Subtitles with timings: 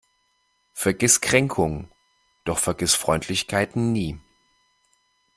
[0.73, 1.91] Vergiss Kränkungen,
[2.43, 4.19] doch vergiss Freundlichkeiten nie.